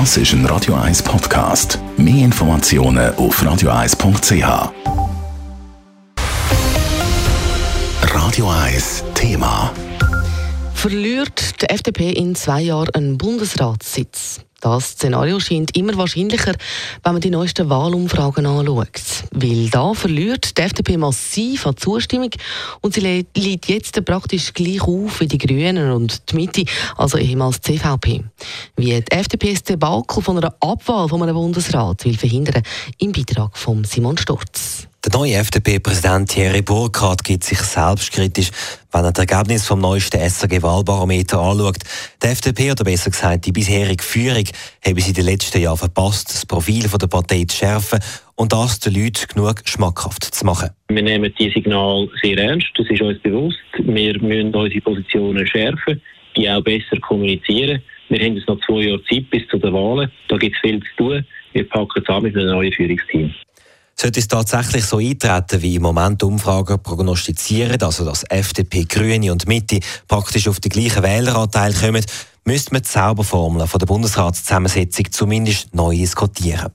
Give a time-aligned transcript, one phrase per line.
[0.00, 1.78] Das ist ein Radio 1 Podcast.
[1.96, 4.72] Mehr Informationen auf radio1.ch.
[8.12, 9.72] Radio 1 Thema.
[10.74, 14.40] Verliert die FDP in zwei Jahren einen Bundesratssitz?
[14.64, 16.54] Das Szenario scheint immer wahrscheinlicher,
[17.02, 18.88] wenn man die neuesten Wahlumfragen anschaut.
[19.30, 22.30] Weil da verliert die FDP massiv an Zustimmung
[22.80, 26.64] und sie liegt jetzt praktisch gleich auf wie die Grünen und die Mitte,
[26.96, 28.24] also ehemals die CVP.
[28.76, 32.62] Wie die FDP das Debakel von einer Abwahl von einem Bundesrat will verhindern,
[32.96, 34.88] im Beitrag von Simon Sturz.
[35.04, 38.50] Der neue FDP-Präsident Thierry Burkhardt gibt sich selbstkritisch,
[38.90, 41.76] wenn er das Ergebnis vom neuesten SRG-Wahlbarometer anschaut.
[42.22, 44.44] Die FDP, oder besser gesagt die bisherige Führung,
[44.82, 47.98] habe sie in den letzten Jahren verpasst, das Profil der Partei zu schärfen
[48.36, 50.70] und das den Leuten genug schmackhaft zu machen.
[50.88, 53.58] Wir nehmen dieses Signal sehr ernst, das ist uns bewusst.
[53.76, 56.00] Wir müssen unsere Positionen schärfen,
[56.34, 57.82] die auch besser kommunizieren.
[58.08, 60.10] Wir haben jetzt noch zwei Jahre Zeit bis zu den Wahlen.
[60.28, 61.26] Da gibt es viel zu tun.
[61.52, 63.34] Wir packen es an mit einem neuen Führungsteam.
[63.96, 69.46] Sollte es tatsächlich so eintreten, wie im Moment Umfragen prognostizieren, also dass FDP, Grüne und
[69.46, 72.04] Mitte praktisch auf den gleichen Wähleranteil kommen,
[72.44, 76.72] müsste man die Zauberformel von der Bundesratszusammensetzung zumindest neu diskutieren.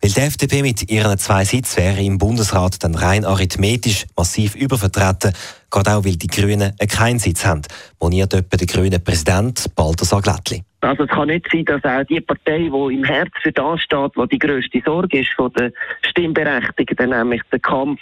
[0.00, 5.32] Weil die FDP mit ihren zwei Sitzen wäre im Bundesrat dann rein arithmetisch massiv übervertreten,
[5.70, 7.62] gerade auch weil die Grünen keinen Sitz haben,
[8.00, 10.62] moniert etwa der grüne Präsident Balthasar Glättli.
[10.80, 14.12] Also es kann nicht sein, dass auch die Partei, die im Herz für das steht,
[14.16, 18.00] die die grösste Sorge ist von den Stimmberechtigten, nämlich der Kampf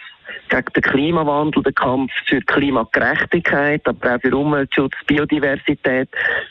[0.51, 6.09] gegen den Klimawandel, der Kampf für Klimagerechtigkeit, aber auch für Umweltschutz, Biodiversität,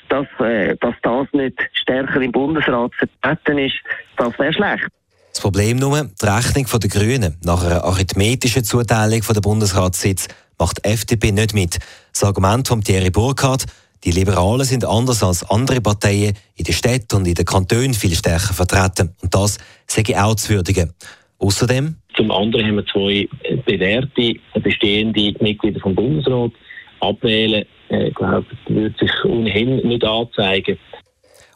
[0.10, 3.76] dass, äh, dass das nicht stärker im Bundesrat vertreten ist,
[4.18, 4.88] das wäre schlecht.
[5.32, 10.28] Das Problem nur, die Rechnung der Grünen nach einer arithmetischen Zuteilung der Bundesratssitz
[10.58, 11.78] macht die FDP nicht mit.
[12.12, 13.66] Das Argument von Thierry Burkhardt,
[14.04, 18.16] die Liberalen sind anders als andere Parteien in den Städten und in den Kantonen viel
[18.16, 19.14] stärker vertreten.
[19.22, 20.94] Und das sage ich auch zu würdigen.
[21.38, 23.30] Außerdem zum anderen haben wir zwei
[23.66, 26.52] bewährte, bestehende Mitglieder vom Bundesrat.
[27.00, 30.78] Abwählen, äh, ich glaube, würde sich ohnehin nicht anzeigen.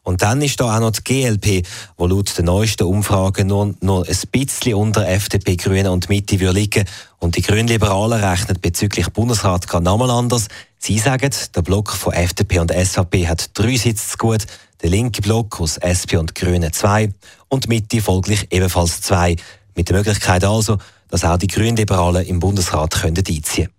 [0.04, 1.66] Und dann ist da auch noch die GLP,
[1.98, 6.86] wo laut den neuesten Umfragen nur, nur ein bisschen unter FDP, Grüne und Mitte liegen.
[7.20, 10.48] Und die Grünliberalen rechnen bezüglich Bundesrat gar nochmal anders.
[10.78, 14.46] Sie sagen, der Block von FDP und SVP hat drei Sitze zu gut,
[14.82, 17.10] der linke Block aus SP und Grünen zwei
[17.48, 19.38] und Mitte folglich ebenfalls zwei.
[19.76, 20.78] Mit der Möglichkeit also,
[21.10, 23.70] dass auch die Grünliberalen im Bundesrat können einziehen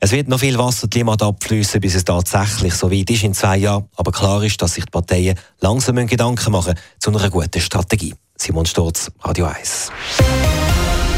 [0.00, 3.34] es wird noch viel Wasser die Limmat abfließen, bis es tatsächlich so weit ist in
[3.34, 3.88] zwei Jahren.
[3.96, 8.14] Aber klar ist, dass sich die Parteien langsam Gedanken machen zu einer guten Strategie.
[8.36, 9.90] Simon Sturz, Radio 1.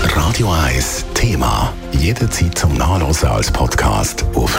[0.02, 1.72] Radio 1 Thema.
[1.92, 4.58] Jederzeit zum Nachlesen als Podcast auf